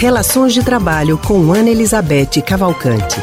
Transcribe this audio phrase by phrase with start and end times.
[0.00, 3.20] Relações de Trabalho com Ana Elizabeth Cavalcante.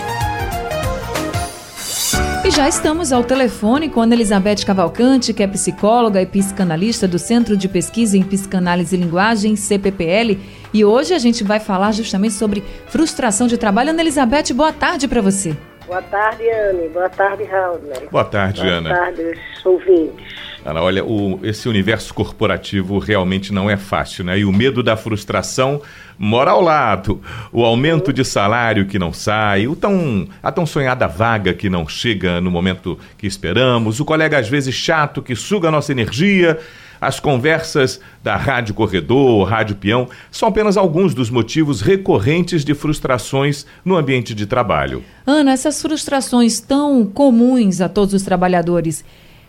[2.46, 7.18] E já estamos ao telefone com Ana Elizabeth Cavalcante, que é psicóloga e psicanalista do
[7.18, 10.38] Centro de Pesquisa em Psicanálise e Linguagem, CPPL.
[10.72, 13.90] E hoje a gente vai falar justamente sobre frustração de trabalho.
[13.90, 15.58] Ana Elizabeth, boa tarde para você.
[15.88, 16.90] Boa tarde, Anne.
[16.90, 17.80] Boa tarde, Raul.
[18.12, 18.90] Boa tarde, Boa Ana.
[18.90, 20.26] Boa tarde, ouvintes.
[20.66, 24.38] Ana, olha, o, esse universo corporativo realmente não é fácil, né?
[24.38, 25.82] E o medo da frustração
[26.18, 27.22] mora ao lado.
[27.54, 31.88] O aumento de salário que não sai, o tão, a tão sonhada vaga que não
[31.88, 36.60] chega no momento que esperamos, o colega às vezes chato que suga a nossa energia.
[37.00, 43.66] As conversas da Rádio Corredor, Rádio Peão, são apenas alguns dos motivos recorrentes de frustrações
[43.86, 45.04] no ambiente de trabalho.
[45.26, 49.06] Ana, essas frustrações tão comuns a todos os trabalhadores,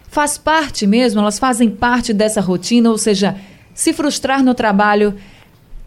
[0.08, 3.36] faz parte mesmo, elas fazem parte dessa rotina, ou seja,
[3.74, 5.14] se frustrar no trabalho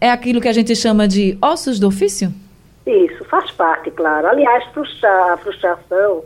[0.00, 2.32] é aquilo que a gente chama de ossos do ofício?
[2.84, 4.26] Isso, faz parte, claro.
[4.26, 6.24] Aliás, frustrar, a frustração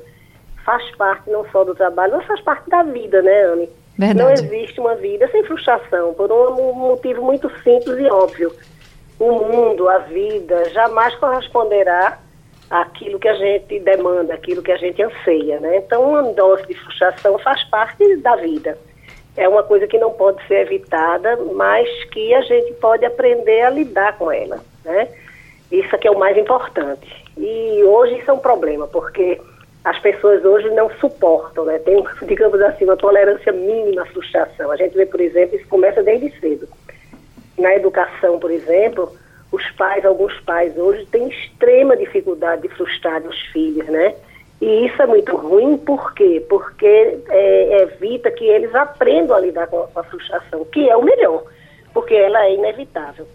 [0.64, 3.68] faz parte não só do trabalho, mas faz parte da vida, né, Anne?
[3.98, 4.22] Verdade.
[4.22, 8.52] Não existe uma vida sem frustração, por um motivo muito simples e óbvio.
[9.18, 12.18] O mundo, a vida, jamais corresponderá
[12.68, 15.78] aquilo que a gente demanda, aquilo que a gente anseia, né?
[15.78, 18.76] Então, uma dose de frustração faz parte da vida.
[19.36, 23.70] É uma coisa que não pode ser evitada, mas que a gente pode aprender a
[23.70, 25.08] lidar com ela, né?
[25.70, 27.24] Isso que é o mais importante.
[27.36, 29.40] E hoje isso é um problema, porque
[29.86, 31.78] as pessoas hoje não suportam, né?
[31.78, 34.72] Tem, digamos assim, uma tolerância mínima à frustração.
[34.72, 36.68] A gente vê, por exemplo, isso começa desde cedo.
[37.56, 39.12] Na educação, por exemplo,
[39.52, 44.16] os pais, alguns pais hoje têm extrema dificuldade de frustrar os filhos, né?
[44.60, 46.44] E isso é muito ruim, por quê?
[46.48, 51.44] Porque é, evita que eles aprendam a lidar com a frustração, que é o melhor,
[51.94, 53.28] porque ela é inevitável.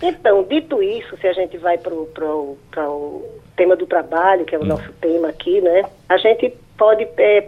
[0.00, 4.62] Então, dito isso, se a gente vai para o tema do trabalho, que é o
[4.62, 4.66] hum.
[4.66, 5.84] nosso tema aqui, né?
[6.08, 7.40] A gente pode é,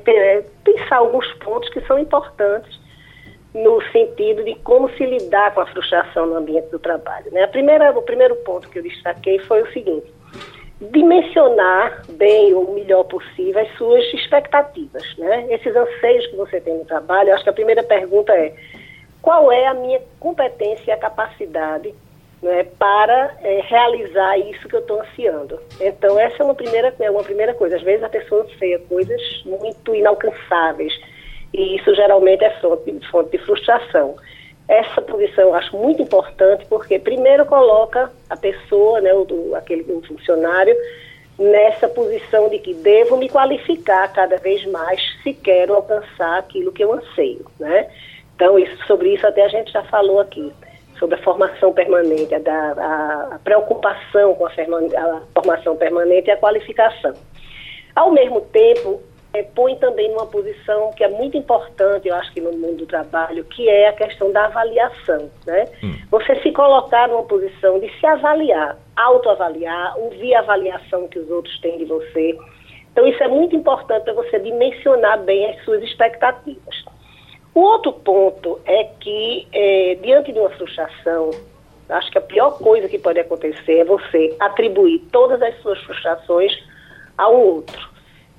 [0.65, 2.81] pensar alguns pontos que são importantes
[3.55, 7.31] no sentido de como se lidar com a frustração no ambiente do trabalho.
[7.33, 7.43] Né?
[7.43, 10.07] A primeira, o primeiro ponto que eu destaquei foi o seguinte:
[10.81, 15.47] dimensionar bem ou o melhor possível as suas expectativas, né?
[15.51, 17.31] Esses anseios que você tem no trabalho.
[17.31, 18.55] Eu acho que a primeira pergunta é:
[19.21, 21.95] qual é a minha competência e a capacidade
[22.43, 25.61] né, para é, realizar isso que eu estou ansiando?
[25.81, 27.77] Então, essa é uma primeira, é uma primeira coisa.
[27.77, 30.93] Às vezes a pessoa anseia coisas muito inalcançáveis
[31.53, 34.17] e isso geralmente é fonte, fonte de frustração.
[34.67, 40.03] Essa posição eu acho muito importante porque primeiro coloca a pessoa, né, o, aquele o
[40.03, 40.75] funcionário,
[41.39, 46.83] nessa posição de que devo me qualificar cada vez mais se quero alcançar aquilo que
[46.85, 47.89] eu anseio, né?
[48.35, 50.53] Então, isso, sobre isso até a gente já falou aqui,
[51.03, 56.37] sobre a formação permanente, a, a, a preocupação com a, a formação permanente e a
[56.37, 57.13] qualificação.
[57.97, 59.03] Ao mesmo tempo,
[59.35, 62.87] é, põe também numa posição que é muito importante, eu acho que no mundo do
[62.87, 65.65] trabalho, que é a questão da avaliação, né?
[65.83, 65.93] Hum.
[66.09, 71.59] Você se colocar numa posição de se avaliar, autoavaliar, ouvir a avaliação que os outros
[71.61, 72.39] têm de você.
[72.93, 76.82] Então, isso é muito importante para você dimensionar bem as suas expectativas.
[77.55, 81.31] O outro ponto é que, é, diante de uma frustração,
[81.89, 86.53] acho que a pior coisa que pode acontecer é você atribuir todas as suas frustrações
[87.19, 87.93] ao outro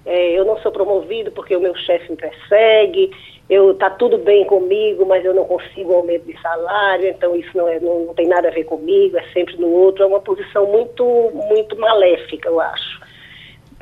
[0.05, 3.11] é, eu não sou promovido porque o meu chefe me persegue,
[3.49, 7.67] eu tá tudo bem comigo, mas eu não consigo aumento de salário, então isso não,
[7.67, 10.65] é, não, não, tem nada a ver comigo, é sempre no outro, é uma posição
[10.65, 11.05] muito,
[11.47, 13.01] muito maléfica, eu acho.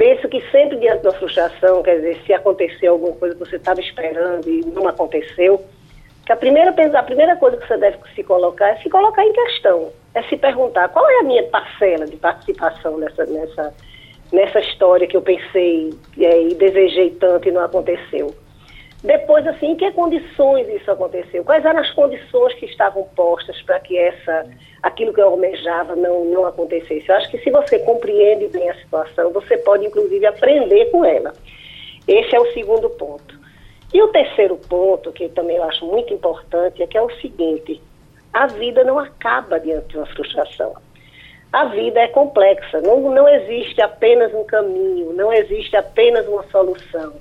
[0.02, 3.80] Penso que sempre diante da frustração, quer dizer, se aconteceu alguma coisa que você estava
[3.80, 5.64] esperando e não aconteceu,
[6.26, 9.32] que a primeira, a primeira coisa que você deve se colocar é se colocar em
[9.32, 13.76] questão, é se perguntar qual é a minha parcela de participação nessa, nessa
[14.32, 18.34] nessa história que eu pensei é, e desejei tanto e não aconteceu.
[19.04, 21.44] Depois, assim, em que condições isso aconteceu?
[21.44, 24.46] Quais eram as condições que estavam postas para que essa,
[24.84, 27.10] aquilo que eu almejava não, não acontecesse?
[27.10, 31.34] Eu acho que se você compreende bem a situação, você pode, inclusive, aprender com ela.
[32.08, 33.40] Esse é o segundo ponto.
[33.92, 37.82] E o terceiro ponto, que também eu acho muito importante, é que é o seguinte,
[38.32, 40.76] a vida não acaba diante de uma frustração
[41.52, 47.14] a vida é complexa, não, não existe apenas um caminho, não existe apenas uma solução.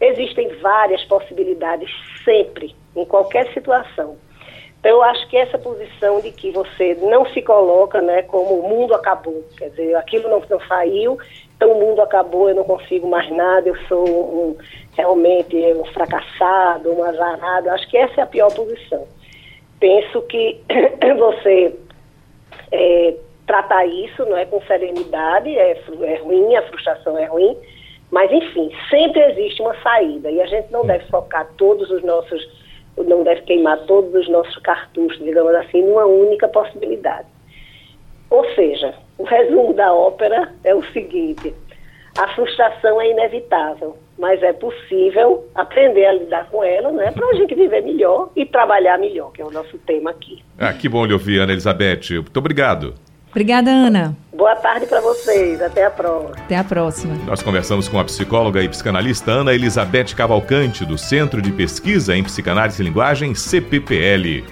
[0.00, 1.90] Existem várias possibilidades
[2.24, 4.16] sempre, em qualquer situação.
[4.84, 8.68] Então, eu acho que essa posição de que você não se coloca né, como o
[8.68, 11.18] mundo acabou, quer dizer, aquilo não, não saiu,
[11.56, 14.58] então o mundo acabou, eu não consigo mais nada, eu sou um,
[14.94, 17.70] realmente um fracassado, um azarado.
[17.70, 19.06] Acho que essa é a pior posição.
[19.80, 20.60] Penso que
[21.18, 21.74] você
[22.70, 23.14] é,
[23.46, 27.56] tratar isso, não é com serenidade, é, é ruim, a frustração é ruim,
[28.14, 32.48] mas enfim, sempre existe uma saída e a gente não deve focar todos os nossos,
[32.96, 37.26] não deve queimar todos os nossos cartuchos, digamos assim, numa única possibilidade.
[38.30, 41.52] Ou seja, o resumo da ópera é o seguinte:
[42.16, 47.34] a frustração é inevitável, mas é possível aprender a lidar com ela, né, para a
[47.34, 50.40] gente viver melhor e trabalhar melhor, que é o nosso tema aqui.
[50.56, 52.12] Ah, que bom lhe ouvir, Ana Elizabeth.
[52.12, 52.94] Muito obrigado.
[53.32, 54.16] Obrigada, Ana.
[54.44, 55.62] Boa tarde para vocês.
[55.62, 56.36] Até a próxima.
[56.36, 57.14] Até a próxima.
[57.24, 62.22] Nós conversamos com a psicóloga e psicanalista Ana Elizabeth Cavalcante, do Centro de Pesquisa em
[62.22, 64.44] Psicanálise e Linguagem, CPPL.